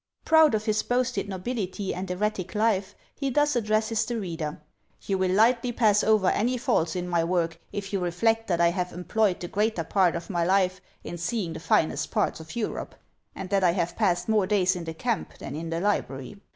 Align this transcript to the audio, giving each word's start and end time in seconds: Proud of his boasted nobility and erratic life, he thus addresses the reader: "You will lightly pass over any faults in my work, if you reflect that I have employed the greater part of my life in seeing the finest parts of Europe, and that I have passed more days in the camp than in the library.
Proud 0.25 0.55
of 0.55 0.65
his 0.65 0.81
boasted 0.81 1.29
nobility 1.29 1.93
and 1.93 2.09
erratic 2.09 2.55
life, 2.55 2.95
he 3.13 3.29
thus 3.29 3.55
addresses 3.55 4.03
the 4.03 4.19
reader: 4.19 4.59
"You 5.03 5.19
will 5.19 5.29
lightly 5.29 5.71
pass 5.71 6.03
over 6.03 6.29
any 6.31 6.57
faults 6.57 6.95
in 6.95 7.07
my 7.07 7.23
work, 7.23 7.59
if 7.71 7.93
you 7.93 7.99
reflect 7.99 8.47
that 8.47 8.59
I 8.59 8.69
have 8.69 8.93
employed 8.93 9.39
the 9.41 9.47
greater 9.47 9.83
part 9.83 10.15
of 10.15 10.27
my 10.27 10.43
life 10.43 10.81
in 11.03 11.19
seeing 11.19 11.53
the 11.53 11.59
finest 11.59 12.09
parts 12.09 12.39
of 12.39 12.55
Europe, 12.55 12.95
and 13.35 13.51
that 13.51 13.63
I 13.63 13.73
have 13.73 13.95
passed 13.95 14.27
more 14.27 14.47
days 14.47 14.75
in 14.75 14.85
the 14.85 14.95
camp 14.95 15.37
than 15.37 15.55
in 15.55 15.69
the 15.69 15.79
library. 15.79 16.37